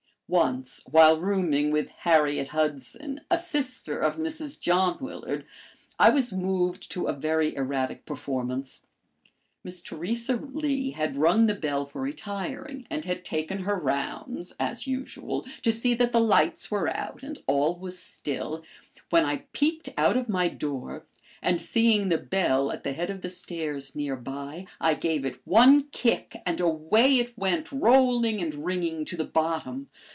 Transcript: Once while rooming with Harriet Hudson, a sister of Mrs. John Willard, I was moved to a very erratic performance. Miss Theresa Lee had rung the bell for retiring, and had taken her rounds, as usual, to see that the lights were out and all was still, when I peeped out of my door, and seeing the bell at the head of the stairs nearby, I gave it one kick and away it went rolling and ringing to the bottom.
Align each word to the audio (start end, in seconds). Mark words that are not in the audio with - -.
Once 0.31 0.81
while 0.89 1.19
rooming 1.19 1.71
with 1.71 1.89
Harriet 1.89 2.47
Hudson, 2.47 3.19
a 3.29 3.37
sister 3.37 3.99
of 3.99 4.15
Mrs. 4.15 4.57
John 4.57 4.97
Willard, 5.01 5.45
I 5.99 6.09
was 6.09 6.31
moved 6.31 6.89
to 6.93 7.07
a 7.07 7.11
very 7.13 7.53
erratic 7.53 8.05
performance. 8.05 8.79
Miss 9.61 9.81
Theresa 9.81 10.37
Lee 10.37 10.91
had 10.91 11.17
rung 11.17 11.47
the 11.47 11.53
bell 11.53 11.85
for 11.85 11.99
retiring, 11.99 12.87
and 12.89 13.03
had 13.03 13.25
taken 13.25 13.63
her 13.63 13.75
rounds, 13.75 14.53
as 14.57 14.87
usual, 14.87 15.45
to 15.63 15.71
see 15.73 15.93
that 15.95 16.13
the 16.13 16.21
lights 16.21 16.71
were 16.71 16.87
out 16.95 17.21
and 17.23 17.37
all 17.45 17.77
was 17.77 17.99
still, 17.99 18.63
when 19.09 19.25
I 19.25 19.47
peeped 19.51 19.89
out 19.97 20.15
of 20.15 20.29
my 20.29 20.47
door, 20.47 21.03
and 21.41 21.59
seeing 21.61 22.07
the 22.07 22.17
bell 22.17 22.71
at 22.71 22.85
the 22.85 22.93
head 22.93 23.09
of 23.09 23.19
the 23.21 23.29
stairs 23.29 23.97
nearby, 23.97 24.65
I 24.79 24.93
gave 24.93 25.25
it 25.25 25.41
one 25.43 25.89
kick 25.89 26.41
and 26.45 26.61
away 26.61 27.19
it 27.19 27.37
went 27.37 27.69
rolling 27.69 28.39
and 28.39 28.63
ringing 28.65 29.03
to 29.05 29.17
the 29.17 29.25
bottom. 29.25 29.89